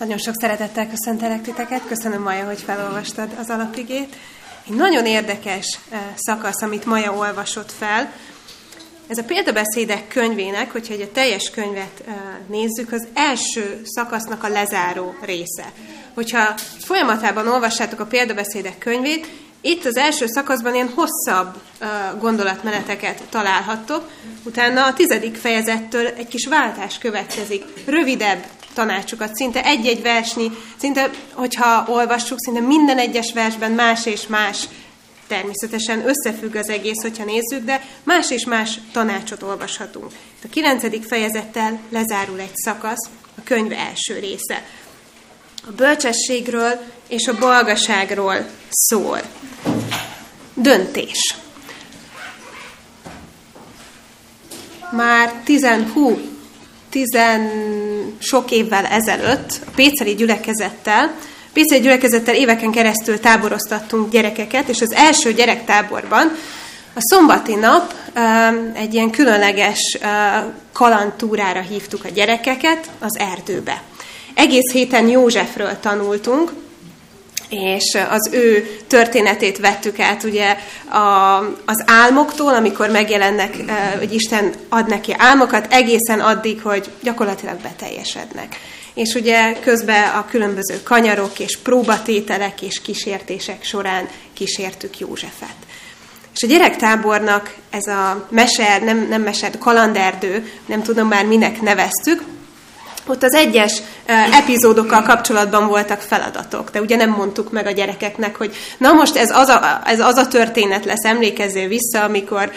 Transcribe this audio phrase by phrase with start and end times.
[0.00, 4.16] Nagyon sok szeretettel köszöntelek titeket, köszönöm Maja, hogy felolvastad az alapigét.
[4.66, 8.12] Egy nagyon érdekes eh, szakasz, amit Maja olvasott fel.
[9.06, 12.14] Ez a példabeszédek könyvének, hogyha egy a teljes könyvet eh,
[12.48, 15.72] nézzük, az első szakasznak a lezáró része.
[16.14, 19.26] Hogyha folyamatában olvassátok a példabeszédek könyvét,
[19.60, 24.10] itt az első szakaszban ilyen hosszabb uh, gondolatmeneteket találhattok,
[24.44, 31.84] utána a tizedik fejezettől egy kis váltás következik, rövidebb tanácsokat, szinte egy-egy versnyi, szinte, hogyha
[31.88, 34.68] olvassuk, szinte minden egyes versben más és más,
[35.30, 40.12] természetesen összefügg az egész, hogyha nézzük, de más és más tanácsot olvashatunk.
[40.44, 44.64] A kilencedik fejezettel lezárul egy szakasz, a könyv első része.
[45.66, 49.20] A bölcsességről és a balgaságról szól.
[50.54, 51.36] Döntés.
[54.92, 55.64] Már 10
[56.90, 57.50] tizen
[58.18, 61.14] sok évvel ezelőtt a Péceli gyülekezettel,
[61.52, 66.32] Péceli gyülekezettel éveken keresztül táboroztattunk gyerekeket, és az első gyerektáborban
[66.94, 67.94] a szombati nap
[68.74, 69.98] egy ilyen különleges
[70.72, 73.82] kalantúrára hívtuk a gyerekeket az erdőbe.
[74.34, 76.52] Egész héten Józsefről tanultunk,
[77.50, 80.56] és az ő történetét vettük át ugye
[80.88, 83.56] a, az álmoktól, amikor megjelennek,
[83.98, 88.56] hogy Isten ad neki álmokat, egészen addig, hogy gyakorlatilag beteljesednek.
[88.94, 95.56] És ugye közben a különböző kanyarok és próbatételek és kísértések során kísértük Józsefet.
[96.34, 102.22] És a gyerektábornak ez a meser, nem, nem meser, kalanderdő, nem tudom már minek neveztük,
[103.06, 103.82] ott az egyes
[104.32, 109.30] epizódokkal kapcsolatban voltak feladatok, de ugye nem mondtuk meg a gyerekeknek, hogy na most ez
[109.30, 112.52] az a, ez az a történet lesz, emlékezzél vissza, amikor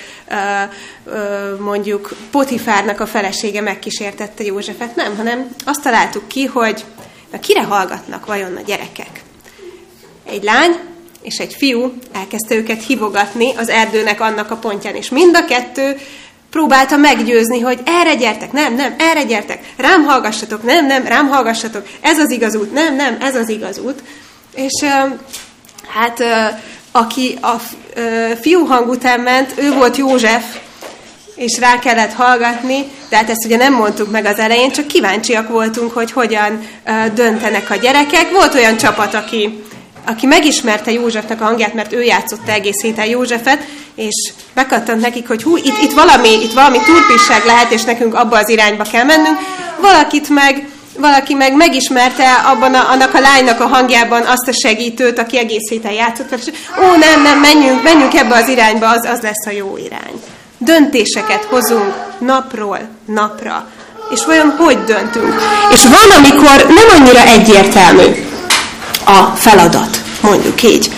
[1.59, 4.95] mondjuk Potifárnak a felesége megkísértette Józsefet.
[4.95, 6.83] Nem, hanem azt találtuk ki, hogy
[7.31, 9.21] na kire hallgatnak vajon a gyerekek?
[10.25, 10.79] Egy lány
[11.21, 15.97] és egy fiú elkezdte őket hívogatni az erdőnek annak a pontján, és mind a kettő
[16.53, 21.87] próbálta meggyőzni, hogy erre gyertek, nem, nem, erre gyertek, rám hallgassatok, nem, nem, rám hallgassatok,
[22.01, 24.03] ez az igaz út, nem, nem, ez az igaz út.
[24.55, 24.85] És
[25.87, 26.23] hát
[26.91, 27.61] aki a
[28.41, 30.43] fiú hang után ment, ő volt József,
[31.35, 35.49] és rá kellett hallgatni, de hát ezt ugye nem mondtuk meg az elején, csak kíváncsiak
[35.49, 36.67] voltunk, hogy hogyan
[37.13, 38.31] döntenek a gyerekek.
[38.31, 39.63] Volt olyan csapat, aki
[40.05, 43.59] aki megismerte Józsefnek a hangját, mert ő játszotta egész héten Józsefet,
[43.95, 48.37] és bekattant nekik, hogy hú, itt, itt, valami, itt valami turpisság lehet, és nekünk abba
[48.37, 49.37] az irányba kell mennünk.
[49.81, 55.19] Valakit meg, valaki meg megismerte abban a, annak a lánynak a hangjában azt a segítőt,
[55.19, 59.19] aki egész héten játszott és ó, nem, nem, menjünk, menjünk ebbe az irányba, az, az
[59.19, 60.21] lesz a jó irány.
[60.57, 63.67] Döntéseket hozunk napról napra.
[64.09, 65.41] És vajon hogy döntünk?
[65.71, 68.31] És van, amikor nem annyira egyértelmű
[69.05, 70.91] a feladat, mondjuk így.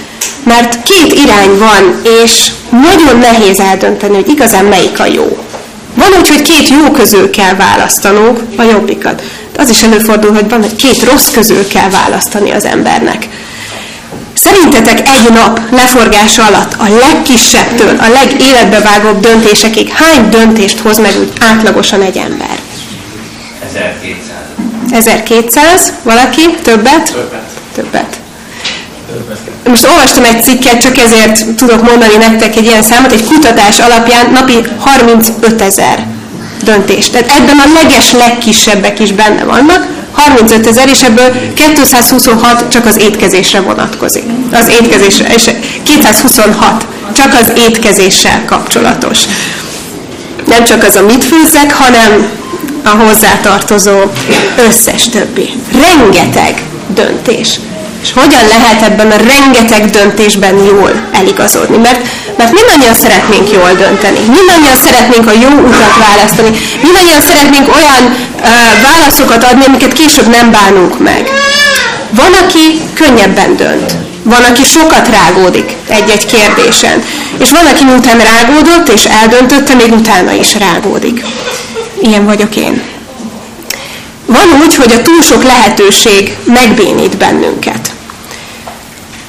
[0.43, 5.37] Mert két irány van, és nagyon nehéz eldönteni, hogy igazán melyik a jó.
[5.95, 9.21] Van úgy, hogy két jó közül kell választanunk a jobbikat.
[9.53, 13.27] De az is előfordul, hogy van, hogy két rossz közül kell választani az embernek.
[14.33, 21.31] Szerintetek egy nap leforgása alatt a legkisebbtől a legéletbevágóbb döntésekig hány döntést hoz meg úgy
[21.39, 22.59] átlagosan egy ember?
[23.67, 25.05] 1200.
[25.05, 25.93] 1200?
[26.03, 26.41] Valaki?
[26.63, 27.11] Többet?
[27.11, 27.44] Többet.
[27.75, 28.19] Többet.
[29.65, 34.31] Most olvastam egy cikket, csak ezért tudok mondani nektek egy ilyen számot, egy kutatás alapján
[34.31, 36.07] napi 35 ezer
[36.63, 37.11] döntést.
[37.11, 42.97] Tehát ebben a leges legkisebbek is benne vannak, 35 ezer, és ebből 226 csak az
[42.97, 44.23] étkezésre vonatkozik.
[44.51, 45.49] Az étkezésre, és
[45.83, 46.85] 226
[47.15, 49.19] csak az étkezéssel kapcsolatos.
[50.45, 52.27] Nem csak az, amit főzzek, hanem
[52.83, 53.99] a hozzátartozó
[54.67, 55.49] összes többi.
[55.71, 57.59] Rengeteg döntés.
[58.01, 61.77] És hogyan lehet ebben a rengeteg döntésben jól eligazodni?
[61.77, 64.19] Mert, mert mindannyian szeretnénk jól dönteni.
[64.37, 66.51] Mindannyian szeretnénk a jó utat választani.
[66.81, 68.51] Mindannyian szeretnénk olyan uh,
[68.87, 71.29] válaszokat adni, amiket később nem bánunk meg.
[72.09, 73.95] Van, aki könnyebben dönt.
[74.23, 77.03] Van, aki sokat rágódik egy-egy kérdésen.
[77.39, 81.25] És van, aki miután rágódott és eldöntötte, még utána is rágódik.
[82.01, 82.94] Ilyen vagyok én.
[84.25, 87.93] Van úgy, hogy a túl sok lehetőség megbénít bennünket.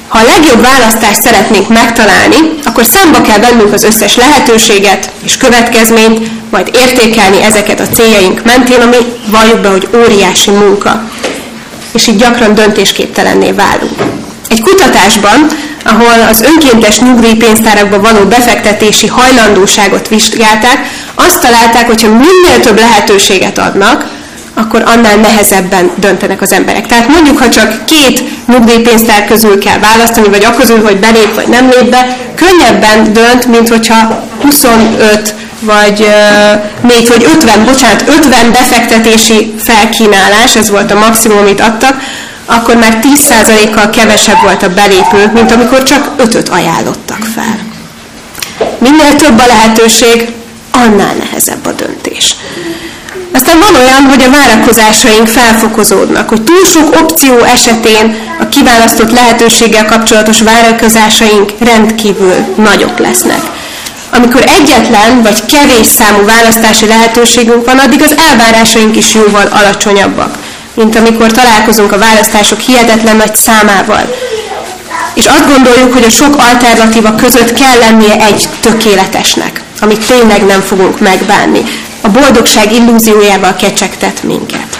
[0.07, 6.29] Ha a legjobb választást szeretnénk megtalálni, akkor számba kell vennünk az összes lehetőséget és következményt,
[6.51, 8.97] majd értékelni ezeket a céljaink mentén, ami
[9.31, 11.09] valljuk be, hogy óriási munka.
[11.93, 14.01] És így gyakran döntésképtelenné válunk.
[14.49, 15.47] Egy kutatásban,
[15.83, 20.77] ahol az önkéntes nyugdíjpénztárakba való befektetési hajlandóságot vizsgálták,
[21.15, 24.05] azt találták, hogy ha minél több lehetőséget adnak,
[24.57, 26.87] akkor annál nehezebben döntenek az emberek.
[26.87, 31.69] Tehát mondjuk, ha csak két nyugdíjpénztár közül kell választani, vagy akkor, hogy belép vagy nem
[31.69, 36.07] lép be, könnyebben dönt, mint hogyha 25 vagy
[36.81, 42.01] még vagy 50, bocsánat, 50 befektetési felkínálás, ez volt a maximum, amit adtak,
[42.45, 47.59] akkor már 10%-kal kevesebb volt a belépő, mint amikor csak 5-öt ajánlottak fel.
[48.77, 50.27] Minél több a lehetőség,
[50.71, 52.35] annál nehezebb a döntés.
[53.37, 59.85] Aztán van olyan, hogy a várakozásaink felfokozódnak, hogy túl sok opció esetén a kiválasztott lehetőséggel
[59.85, 63.41] kapcsolatos várakozásaink rendkívül nagyok lesznek.
[64.09, 70.37] Amikor egyetlen vagy kevés számú választási lehetőségünk van, addig az elvárásaink is jóval alacsonyabbak,
[70.73, 74.15] mint amikor találkozunk a választások hihetetlen nagy számával.
[75.13, 80.61] És azt gondoljuk, hogy a sok alternatíva között kell lennie egy tökéletesnek, amit tényleg nem
[80.61, 81.63] fogunk megbánni
[82.07, 84.79] a boldogság illúziójával kecsegtet minket.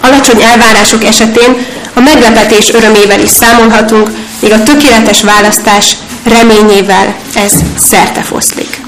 [0.00, 4.10] Alacsony elvárások esetén a meglepetés örömével is számolhatunk,
[4.40, 8.80] míg a tökéletes választás reményével ez szerte foszlik.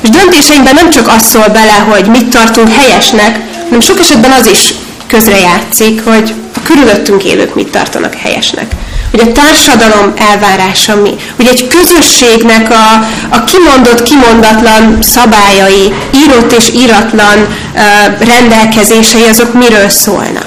[0.00, 4.46] És döntéseinkben nem csak az szól bele, hogy mit tartunk helyesnek, hanem sok esetben az
[4.46, 4.74] is
[5.06, 8.74] közrejátszik, hogy a körülöttünk élők mit tartanak helyesnek
[9.10, 16.68] hogy a társadalom elvárása mi, hogy egy közösségnek a, a kimondott, kimondatlan szabályai, írott és
[16.74, 20.46] íratlan uh, rendelkezései, azok miről szólnak.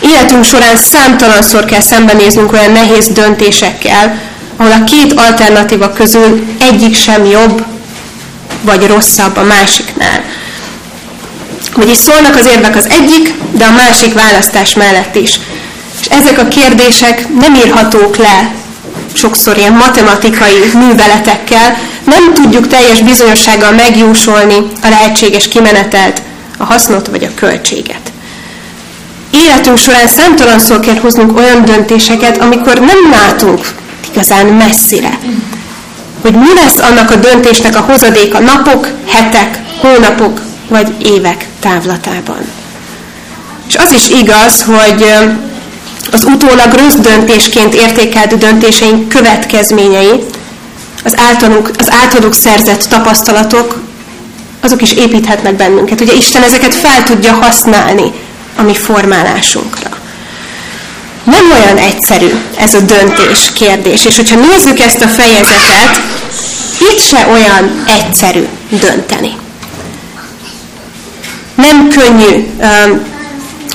[0.00, 4.18] Életünk során számtalanszor kell szembenéznünk olyan nehéz döntésekkel,
[4.56, 7.64] ahol a két alternatíva közül egyik sem jobb,
[8.62, 10.24] vagy rosszabb a másiknál.
[11.74, 15.40] Vagyis szólnak az érvek az egyik, de a másik választás mellett is.
[16.06, 18.54] És ezek a kérdések nem írhatók le
[19.12, 26.22] sokszor ilyen matematikai műveletekkel, nem tudjuk teljes bizonyossággal megjósolni a lehetséges kimenetelt,
[26.58, 28.12] a hasznot vagy a költséget.
[29.30, 33.74] Életünk során számtalanszor kell hoznunk olyan döntéseket, amikor nem látunk
[34.12, 35.18] igazán messzire.
[36.20, 42.38] Hogy mi lesz annak a döntésnek a hozadéka napok, hetek, hónapok vagy évek távlatában.
[43.68, 45.04] És az is igaz, hogy
[46.16, 50.24] az utólag rossz döntésként értékelt döntéseink következményei,
[51.04, 53.80] az általuk, az általuk szerzett tapasztalatok,
[54.60, 56.00] azok is építhetnek bennünket.
[56.00, 58.12] Ugye Isten ezeket fel tudja használni
[58.56, 59.90] a mi formálásunkra.
[61.24, 66.00] Nem olyan egyszerű ez a döntés kérdés, és hogyha nézzük ezt a fejezetet,
[66.92, 69.36] itt se olyan egyszerű dönteni.
[71.54, 73.02] Nem könnyű um,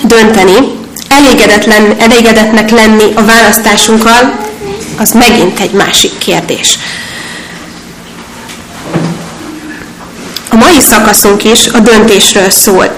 [0.03, 0.79] dönteni,
[1.11, 4.39] elégedetlen, elégedetnek lenni a választásunkkal,
[4.97, 6.77] az megint egy másik kérdés.
[10.49, 12.95] A mai szakaszunk is a döntésről szól.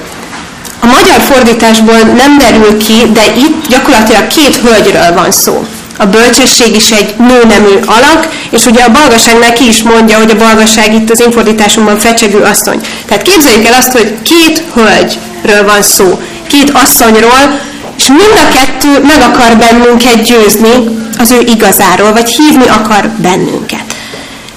[0.79, 5.65] A magyar fordításból nem derül ki, de itt gyakorlatilag két hölgyről van szó.
[5.97, 10.35] A bölcsesség is egy nőnemű alak, és ugye a balgaságnál ki is mondja, hogy a
[10.35, 12.81] balgaság itt az infordításunkban fecsegő asszony.
[13.05, 17.59] Tehát képzeljük el azt, hogy két hölgyről van szó, két asszonyról,
[17.97, 23.95] és mind a kettő meg akar bennünket győzni az ő igazáról, vagy hívni akar bennünket.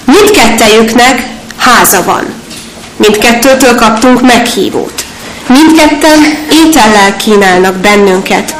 [0.05, 1.27] Mindkettejüknek
[1.57, 2.25] háza van.
[2.97, 5.05] Mindkettőtől kaptunk meghívót.
[5.47, 6.19] Mindketten
[6.51, 8.55] étellel kínálnak bennünket.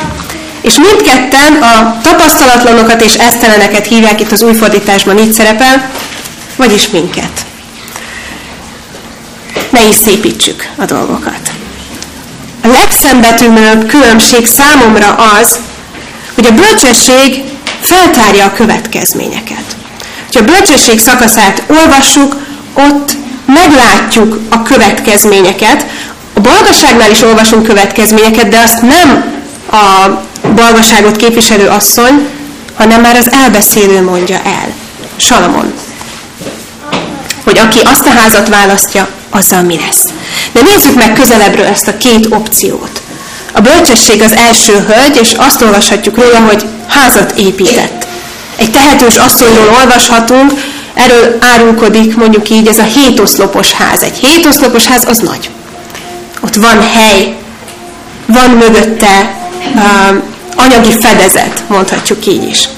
[0.62, 5.90] És mindketten a tapasztalatlanokat és eszteleneket hívják, itt az új fordításban így szerepel,
[6.56, 7.46] vagyis minket.
[9.70, 11.57] Ne is szépítsük a dolgokat.
[12.72, 15.60] Legszembetűnőbb különbség számomra az,
[16.36, 17.44] hogy a bölcsesség
[17.82, 19.76] feltárja a következményeket.
[20.34, 22.36] Ha a bölcsesség szakaszát olvassuk,
[22.74, 23.12] ott
[23.46, 25.86] meglátjuk a következményeket.
[26.34, 29.36] A balgaságnál is olvasunk következményeket, de azt nem
[29.72, 30.22] a
[30.56, 32.28] balgaságot képviselő asszony,
[32.76, 34.74] hanem már az elbeszélő mondja el.
[35.16, 35.74] Salamon.
[37.44, 40.06] Hogy aki azt a házat választja, azzal mi lesz.
[40.58, 43.02] De nézzük meg közelebbről ezt a két opciót.
[43.52, 48.08] A bölcsesség az első hölgy, és azt olvashatjuk róla, hogy házat épített.
[48.56, 50.52] Egy tehetős asszonyról olvashatunk,
[50.94, 54.04] erről árulkodik mondjuk így ez a hétoszlopos ház.
[54.04, 55.50] Egy hétoszlopos ház az nagy.
[56.42, 57.38] Ott van hely,
[58.26, 59.36] van mögötte
[59.74, 59.82] uh,
[60.56, 62.70] anyagi fedezet, mondhatjuk így is.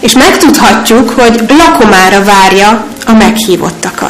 [0.00, 4.01] És megtudhatjuk, hogy lakomára várja a meghívottakat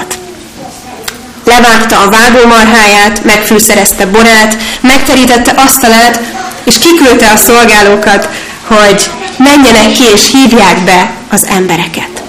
[1.54, 6.20] levágta a vágómarháját, megfűszerezte borát, megterítette asztalát,
[6.64, 8.28] és kiküldte a szolgálókat,
[8.64, 12.22] hogy menjenek ki és hívják be az embereket.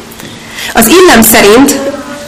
[0.74, 1.76] Az illem szerint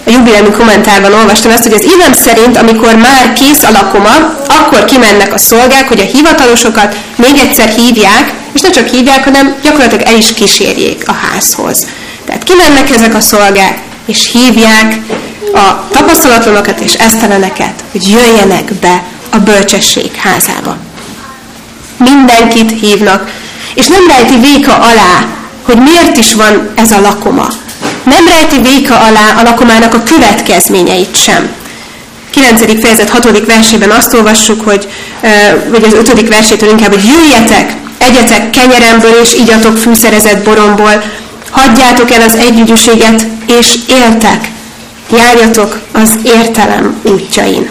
[0.08, 4.86] a jubileumi kommentárban olvastam ezt, hogy az illem szerint, amikor már kész a lakoma, akkor
[4.86, 10.08] kimennek a szolgák, hogy a hivatalosokat még egyszer hívják, és ne csak hívják, hanem gyakorlatilag
[10.08, 11.88] el is kísérjék a házhoz.
[12.26, 14.96] Tehát kimennek ezek a szolgák, és hívják
[15.54, 20.78] a tapasztalatlanokat és eszteleneket, hogy jöjjenek be a bölcsesség házába.
[21.98, 23.32] Mindenkit hívnak,
[23.74, 25.28] és nem rejti véka alá,
[25.62, 27.48] hogy miért is van ez a lakoma.
[28.04, 31.50] Nem rejti véka alá a lakomának a következményeit sem.
[32.30, 32.82] 9.
[32.82, 33.46] fejezet 6.
[33.46, 34.88] versében azt olvassuk, hogy,
[35.70, 36.28] vagy az 5.
[36.28, 41.04] versétől inkább, hogy jöjjetek, egyetek kenyeremből és igyatok fűszerezett boromból,
[41.50, 43.28] hagyjátok el az együgyűséget,
[43.60, 44.52] és éltek,
[45.12, 47.70] járjatok az értelem útjain.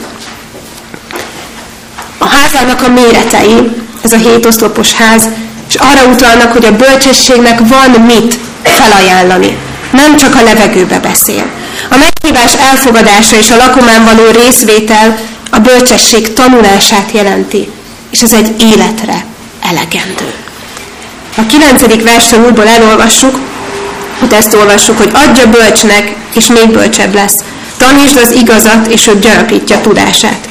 [2.18, 3.70] A házának a méretei,
[4.02, 5.28] ez a hét oszlopos ház,
[5.68, 9.56] és arra utalnak, hogy a bölcsességnek van mit felajánlani.
[9.90, 11.44] Nem csak a levegőbe beszél.
[11.90, 15.18] A meghívás elfogadása és a lakomán való részvétel
[15.50, 17.68] a bölcsesség tanulását jelenti,
[18.10, 19.24] és ez egy életre
[19.60, 20.32] elegendő.
[21.36, 23.38] A kilencedik versen újból elolvassuk,
[24.18, 27.36] hogy ezt olvassuk, hogy adja bölcsnek, és még bölcsebb lesz.
[27.76, 30.48] Tanítsd az igazat, és ő gyarapítja tudását.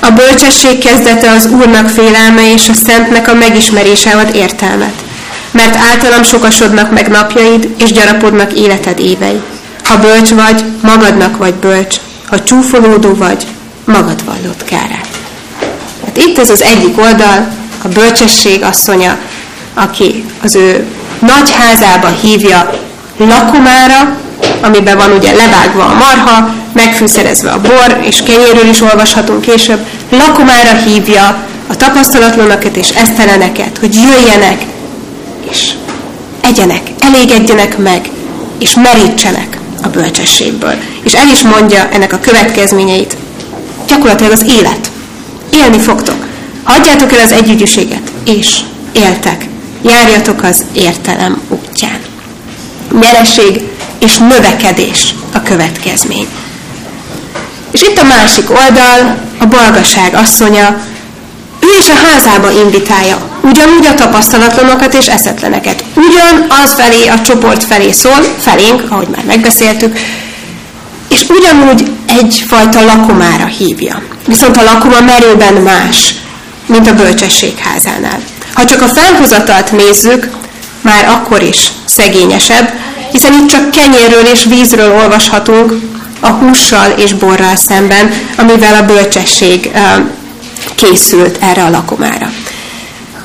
[0.00, 4.94] A bölcsesség kezdete az Úrnak félelme, és a Szentnek a megismerése ad értelmet.
[5.50, 9.40] Mert általam sokasodnak meg napjaid, és gyarapodnak életed évei.
[9.84, 11.96] Ha bölcs vagy, magadnak vagy bölcs.
[12.26, 13.46] Ha csúfolódó vagy,
[13.84, 15.08] magad vallott kárát.
[16.04, 17.48] Hát itt ez az egyik oldal,
[17.82, 19.18] a bölcsesség asszonya,
[19.74, 20.86] aki az ő
[21.18, 22.77] nagy házába hívja
[23.18, 24.16] lakomára,
[24.62, 30.76] amiben van ugye levágva a marha, megfűszerezve a bor, és kenyérről is olvashatunk később, lakomára
[30.84, 34.62] hívja a tapasztalatlanokat és eszteleneket, hogy jöjjenek,
[35.50, 35.70] és
[36.40, 38.10] egyenek, elégedjenek meg,
[38.58, 40.74] és merítsenek a bölcsességből.
[41.02, 43.16] És el is mondja ennek a következményeit.
[43.86, 44.90] Gyakorlatilag az élet.
[45.52, 46.26] Élni fogtok.
[46.62, 48.58] Hagyjátok el az együgyűséget, és
[48.92, 49.46] éltek.
[49.82, 52.07] Járjatok az értelem útján.
[53.00, 53.62] Nyereség
[53.98, 56.28] és növekedés a következmény.
[57.70, 60.80] És itt a másik oldal, a balgaság asszonya,
[61.60, 65.84] ő is a házába invitálja, ugyanúgy a tapasztalatlanokat és eszetleneket.
[65.94, 69.98] Ugyan az felé, a csoport felé szól, felénk, ahogy már megbeszéltük,
[71.08, 74.02] és ugyanúgy egyfajta lakomára hívja.
[74.26, 76.14] Viszont a lakoma merőben más,
[76.66, 78.20] mint a bölcsességházánál.
[78.54, 80.28] Ha csak a felhozatalt nézzük,
[80.80, 82.72] már akkor is szegényesebb,
[83.12, 85.72] hiszen itt csak kenyérről és vízről olvashatunk
[86.20, 89.70] a hússal és borral szemben, amivel a bölcsesség
[90.74, 92.30] készült erre a lakomára.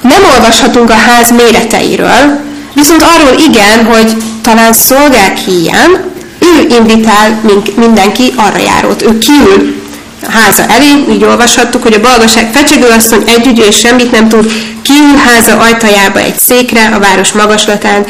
[0.02, 2.40] Nem olvashatunk a ház méreteiről,
[2.74, 7.42] viszont arról igen, hogy talán szolgák híján ő invitál
[7.76, 9.02] mindenki arra járót.
[9.02, 9.82] Ő kiül
[10.28, 15.16] a háza elé, így olvashattuk, hogy a balgaság fecsegőasszony együgyű és semmit nem tud, kiül
[15.26, 18.06] háza ajtajába egy székre a város magaslatán,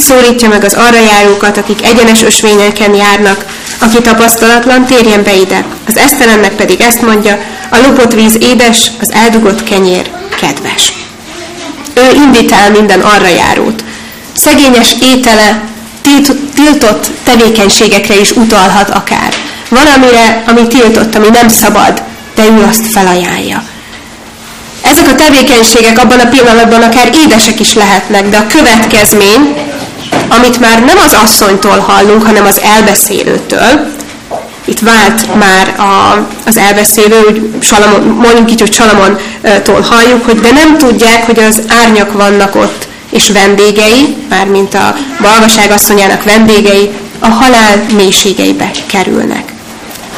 [0.00, 3.44] szólítja meg az arra járókat, akik egyenes ösvényeken járnak,
[3.78, 5.64] aki tapasztalatlan, térjen be ide.
[5.88, 7.38] Az esztelennek pedig ezt mondja,
[7.70, 10.92] a lopott víz édes, az eldugott kenyér kedves.
[11.94, 13.84] Ő invitál minden arra járót.
[14.32, 15.62] Szegényes étele,
[16.54, 19.34] tiltott tevékenységekre is utalhat akár.
[19.68, 22.02] Valamire, ami tiltott, ami nem szabad,
[22.34, 23.62] de ő azt felajánlja.
[24.82, 29.69] Ezek a tevékenységek abban a pillanatban akár édesek is lehetnek, de a következmény,
[30.38, 33.98] amit már nem az asszonytól hallunk, hanem az elbeszélőtől,
[34.64, 40.50] itt vált már a, az elbeszélő, hogy Salamon, mondjuk így, hogy Salamontól halljuk, hogy de
[40.50, 47.28] nem tudják, hogy az árnyak vannak ott, és vendégei, mármint a balgaság asszonyának vendégei, a
[47.28, 49.52] halál mélységeibe kerülnek.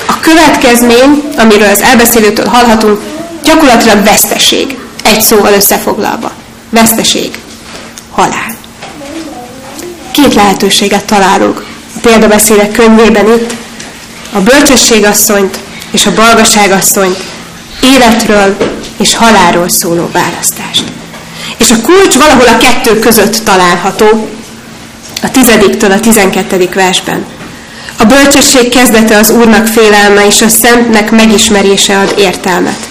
[0.07, 3.01] A következmény, amiről az elbeszélőtől hallhatunk,
[3.45, 4.77] gyakorlatilag veszteség.
[5.05, 6.33] Egy szóval összefoglalva.
[6.71, 7.31] Veszteség.
[8.11, 8.52] Halál.
[10.13, 11.65] Két lehetőséget találunk
[11.97, 13.55] a példabeszélek könyvében itt.
[14.33, 15.59] A bölcsességasszonyt
[15.91, 17.17] és a balgaságasszonyt
[17.83, 18.57] életről
[18.99, 20.85] és halálról szóló választást.
[21.59, 24.29] És a kulcs valahol a kettő között található,
[25.23, 27.25] a tizediktől a tizenkettedik versben.
[27.99, 32.89] A bölcsesség kezdete az Úrnak félelme, és a Szentnek megismerése ad értelmet.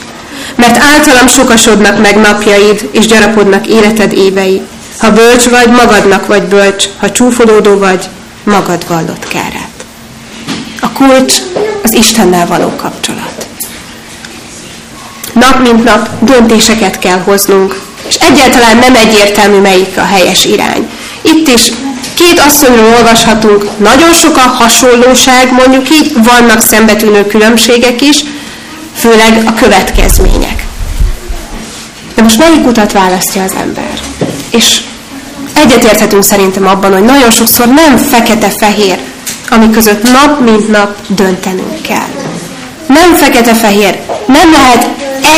[0.55, 4.61] Mert általam sokasodnak meg napjaid, és gyarapodnak életed évei.
[5.00, 8.10] Ha bölcs vagy, magadnak vagy bölcs, ha csúfolódó vagy,
[8.43, 9.69] magad vallott kárát.
[10.81, 11.33] A kulcs
[11.83, 13.48] az Istennel való kapcsolat.
[15.33, 20.89] Nap mint nap döntéseket kell hoznunk, és egyáltalán nem egyértelmű, melyik a helyes irány.
[21.21, 21.71] Itt is
[22.13, 28.24] Két asszonyról olvashatunk, nagyon sok a hasonlóság, mondjuk így, vannak szembetűnő különbségek is,
[28.95, 30.65] főleg a következmények.
[32.15, 34.00] De most melyik utat választja az ember?
[34.51, 34.81] És
[35.53, 39.00] egyetérthetünk szerintem abban, hogy nagyon sokszor nem fekete-fehér,
[39.50, 42.10] ami között nap mint nap döntenünk kell.
[42.88, 44.00] Nem fekete-fehér.
[44.25, 44.89] Nem lehet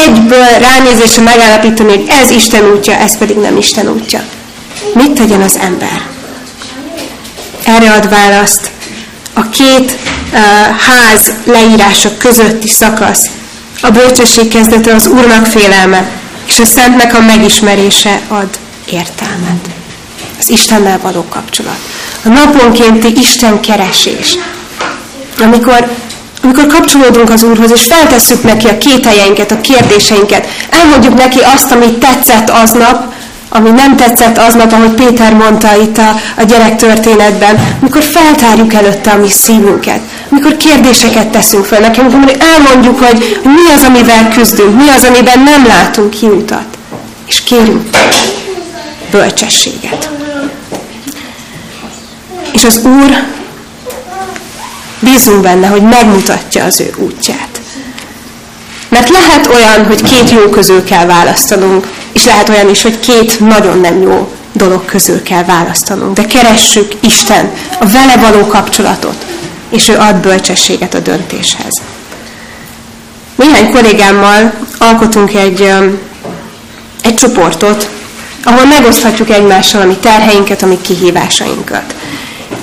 [0.06, 4.24] egyből ránézésre megállapítani, hogy ez Isten útja, ez pedig nem Isten útja.
[4.94, 6.02] Mit tegyen az ember?
[7.66, 8.72] Erre ad választ
[9.34, 10.40] a két uh,
[10.78, 13.30] ház leírása közötti szakasz.
[13.82, 16.10] A bölcsesség kezdete az Úrnak félelme,
[16.46, 18.48] és a Szentnek a megismerése ad
[18.86, 19.70] értelmet.
[20.40, 21.78] Az Istennel való kapcsolat.
[22.24, 24.38] A naponkénti Isten keresés.
[25.40, 25.92] Amikor,
[26.44, 31.98] amikor kapcsolódunk az Úrhoz, és feltesszük neki a kételjeinket, a kérdéseinket, elmondjuk neki azt, ami
[31.98, 33.14] tetszett aznap,
[33.56, 39.12] ami nem tetszett aznap, ahogy Péter mondta itt a, a gyerek történetben, amikor feltárjuk előtte
[39.12, 40.00] a mi szívünket,
[40.32, 45.40] amikor kérdéseket teszünk fel neki, amikor elmondjuk, hogy mi az, amivel küzdünk, mi az, amiben
[45.40, 46.66] nem látunk kiutat,
[47.28, 47.90] és kérünk
[49.14, 50.10] bölcsességet.
[52.54, 53.24] És az Úr
[55.00, 57.62] bízunk benne, hogy megmutatja az ő útját.
[58.88, 63.40] Mert lehet olyan, hogy két jó közül kell választanunk, és lehet olyan is, hogy két
[63.40, 66.16] nagyon nem jó dolog közül kell választanunk.
[66.16, 69.26] De keressük Isten, a vele való kapcsolatot,
[69.70, 71.82] és ő ad bölcsességet a döntéshez.
[73.36, 75.74] Néhány kollégámmal alkotunk egy,
[77.02, 77.90] egy csoportot,
[78.44, 81.96] ahol megoszthatjuk egymással a mi terheinket, a mi kihívásainkat.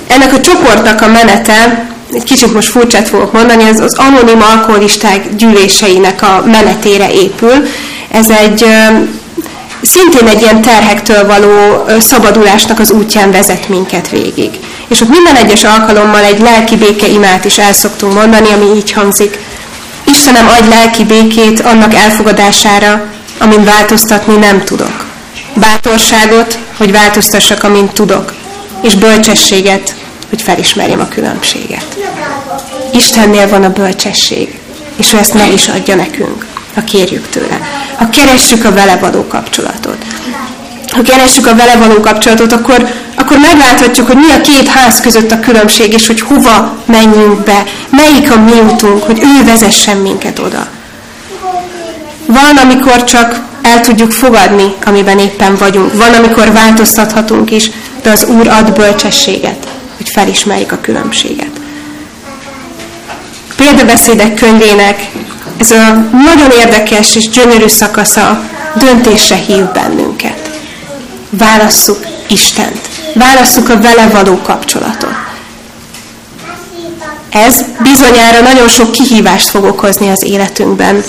[0.07, 5.35] Ennek a csoportnak a menete, egy kicsit most furcsát fogok mondani, ez az anonim alkoholisták
[5.35, 7.67] gyűléseinek a menetére épül.
[8.11, 8.65] Ez egy
[9.81, 14.59] szintén egy ilyen terhektől való szabadulásnak az útján vezet minket végig.
[14.87, 18.91] És ott minden egyes alkalommal egy lelki béke imát is el szoktunk mondani, ami így
[18.91, 19.39] hangzik.
[20.03, 23.05] Istenem, adj lelki békét annak elfogadására,
[23.39, 25.10] amin változtatni nem tudok.
[25.53, 28.33] Bátorságot, hogy változtassak, amint tudok.
[28.81, 29.95] És bölcsességet,
[30.29, 31.97] hogy felismerjem a különbséget.
[32.93, 34.59] Istennél van a bölcsesség,
[34.95, 37.59] és ő ezt meg is adja nekünk ha kérjük tőle.
[37.97, 39.97] Ha keressük a vele való kapcsolatot.
[40.87, 45.31] Ha keressük a vele való kapcsolatot, akkor, akkor megláthatjuk, hogy mi a két ház között
[45.31, 50.39] a különbség, és hogy hova menjünk be, melyik a mi útunk, hogy ő vezessen minket
[50.39, 50.67] oda.
[52.25, 55.93] Van, amikor csak el tudjuk fogadni, amiben éppen vagyunk.
[55.93, 57.69] Van, amikor változtathatunk is,
[58.01, 61.59] de az Úr ad bölcsességet, hogy felismerjük a különbséget.
[63.55, 65.09] Példabeszédek könyvének
[65.57, 68.43] ez a nagyon érdekes és gyönyörű szakasza
[68.75, 70.59] döntésre hív bennünket.
[71.29, 72.89] Válasszuk Istent.
[73.13, 75.15] Válasszuk a vele való kapcsolatot.
[77.29, 81.03] Ez bizonyára nagyon sok kihívást fog okozni az életünkben,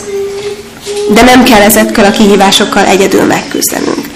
[1.09, 4.07] de nem kell ezekkel a kihívásokkal egyedül megküzdenünk.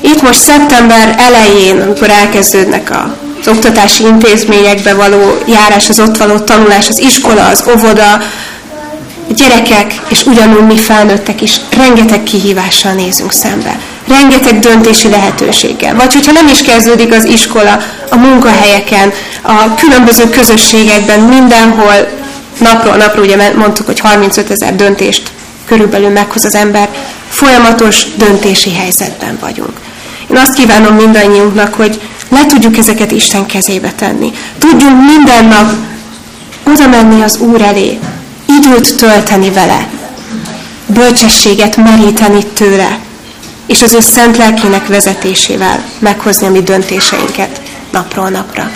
[0.00, 2.90] Itt most szeptember elején, amikor elkezdődnek
[3.40, 8.12] az oktatási intézményekbe való járás, az ott való tanulás, az iskola, az óvoda,
[9.30, 13.78] a gyerekek, és ugyanúgy mi felnőttek is rengeteg kihívással nézünk szembe.
[14.08, 15.94] Rengeteg döntési lehetőséggel.
[15.94, 17.78] Vagy hogyha nem is kezdődik az iskola,
[18.10, 22.08] a munkahelyeken, a különböző közösségekben, mindenhol
[22.60, 25.30] napról napról, ugye mondtuk, hogy 35 ezer döntést
[25.64, 26.88] körülbelül meghoz az ember,
[27.28, 29.80] folyamatos döntési helyzetben vagyunk.
[30.30, 34.32] Én azt kívánom mindannyiunknak, hogy le tudjuk ezeket Isten kezébe tenni.
[34.58, 35.72] Tudjunk minden nap
[36.62, 37.98] oda menni az Úr elé,
[38.46, 39.88] időt tölteni vele,
[40.86, 42.98] bölcsességet meríteni tőle,
[43.66, 48.70] és az ő szent lelkének vezetésével meghozni a mi döntéseinket napról napra.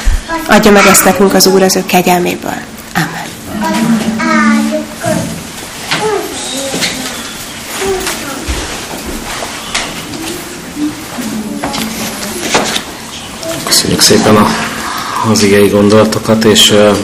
[0.46, 2.56] Adja meg ezt nekünk az Úr az ő kegyelméből.
[2.94, 3.26] Amen.
[13.64, 14.46] Köszönjük szépen a,
[15.30, 16.96] az igei gondolatokat, és uh,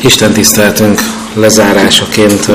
[0.00, 1.00] Isten tiszteltünk
[1.34, 2.50] lezárásaként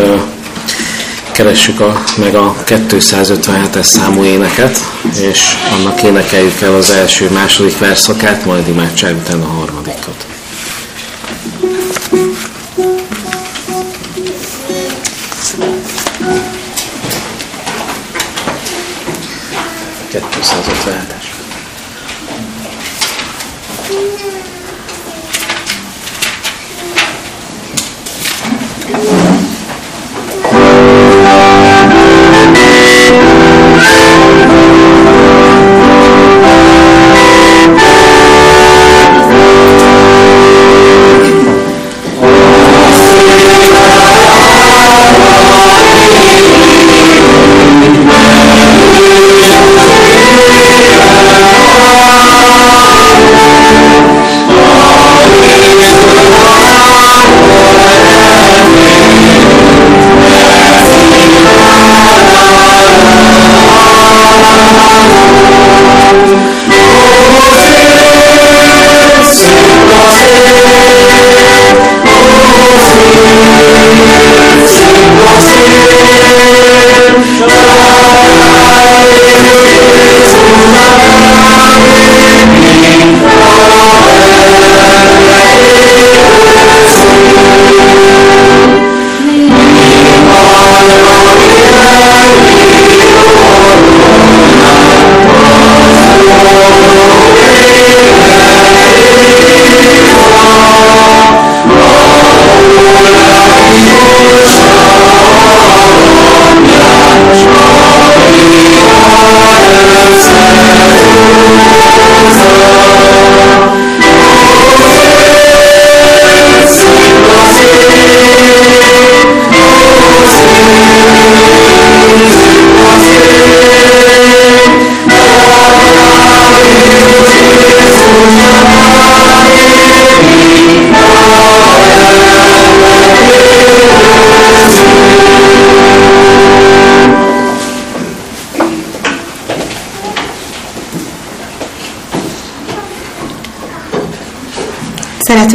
[1.32, 4.80] keressük a, meg a 257-es számú éneket,
[5.22, 5.40] és
[5.78, 10.26] annak énekeljük el az első, második verszakát, majd imádság után a harmadikat.
[20.58, 21.36] Kettőszázötvenhetes.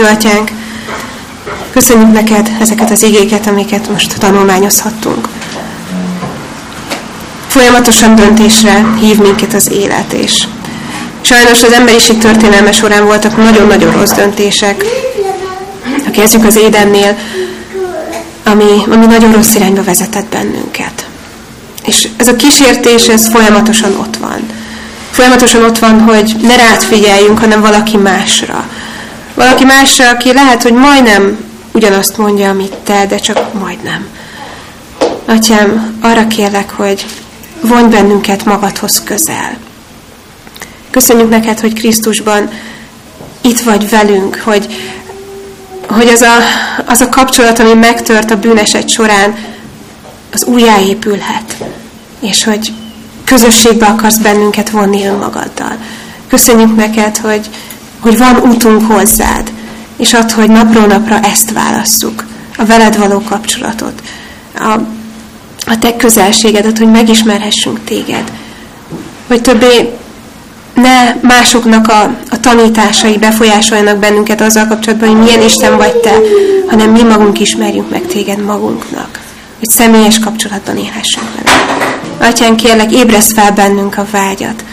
[0.03, 0.51] Teremtő Atyánk,
[1.73, 5.29] köszönjük neked ezeket az igéket, amiket most tanulmányozhattunk.
[7.47, 10.45] Folyamatosan döntésre hív minket az élet, és
[11.21, 14.85] sajnos az emberiség történelme során voltak nagyon-nagyon rossz döntések.
[16.05, 17.19] Ha kezdjük az édennél,
[18.45, 21.07] ami, ami nagyon rossz irányba vezetett bennünket.
[21.85, 24.41] És ez a kísértés, ez folyamatosan ott van.
[25.11, 28.65] Folyamatosan ott van, hogy ne rád figyeljünk, hanem valaki másra.
[29.43, 31.39] Valaki másra, aki lehet, hogy majdnem
[31.73, 34.07] ugyanazt mondja, amit te, de csak majdnem.
[35.27, 37.07] Atyám, arra kérlek, hogy
[37.61, 39.57] vonj bennünket magadhoz közel.
[40.91, 42.51] Köszönjük neked, hogy Krisztusban
[43.41, 44.75] itt vagy velünk, hogy,
[45.89, 46.37] hogy az, a,
[46.87, 49.37] az a kapcsolat, ami megtört a bűneset során,
[50.33, 51.57] az újjáépülhet,
[52.21, 52.73] és hogy
[53.25, 55.77] közösségbe akarsz bennünket vonni önmagaddal.
[56.29, 57.51] Köszönjük neked, hogy,
[58.03, 59.53] hogy van útunk hozzád,
[59.97, 62.25] és ad, hogy napról napra ezt válasszuk,
[62.57, 64.03] a veled való kapcsolatot,
[64.55, 64.79] a,
[65.67, 68.33] a te közelségedet, hogy megismerhessünk téged,
[69.27, 69.91] hogy többé
[70.75, 76.13] ne másoknak a, a tanításai befolyásoljanak bennünket azzal kapcsolatban, hogy milyen Isten vagy te,
[76.69, 79.21] hanem mi magunk ismerjünk meg téged magunknak,
[79.59, 81.57] hogy személyes kapcsolatban élhessünk vele.
[82.31, 84.65] Atyán, kérlek, ébresz fel bennünk a vágyat,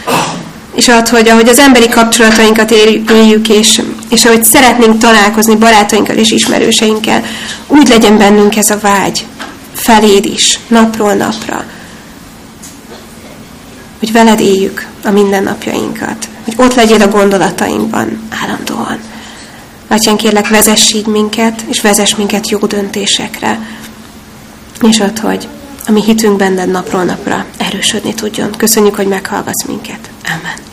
[0.80, 6.30] és ad, hogy ahogy az emberi kapcsolatainkat éljük, és, és ahogy szeretnénk találkozni barátainkkal és
[6.30, 7.22] ismerőseinkkel,
[7.66, 9.26] úgy legyen bennünk ez a vágy,
[9.74, 11.64] feléd is, napról napra,
[13.98, 18.98] hogy veled éljük a mindennapjainkat, hogy ott legyél a gondolatainkban állandóan.
[19.88, 23.60] Atyán, kérlek, vezess így minket, és vezess minket jó döntésekre,
[24.88, 25.48] és ott, hogy
[25.86, 28.50] a mi hitünk benned napról napra erősödni tudjon.
[28.56, 30.10] Köszönjük, hogy meghallgatsz minket.
[30.24, 30.69] Amen.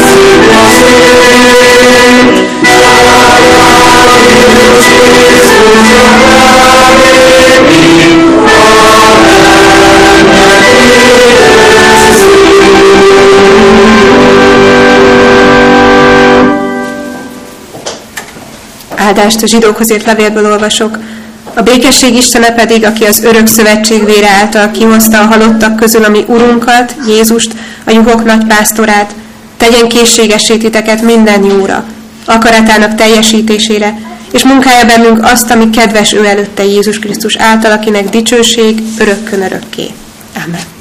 [0.00, 0.05] you.
[19.16, 20.98] Áldást a zsidókhoz írt levélből olvasok.
[21.54, 26.08] A békesség Istene pedig, aki az örök szövetség vére által kihozta a halottak közül a
[26.08, 27.52] mi Urunkat, Jézust,
[27.84, 29.14] a juhok nagy pásztorát,
[29.56, 31.84] tegyen készségessé titeket minden jóra,
[32.24, 33.98] akaratának teljesítésére,
[34.32, 39.90] és munkája bennünk azt, ami kedves ő előtte Jézus Krisztus által, akinek dicsőség örökkön örökké.
[40.44, 40.75] Amen.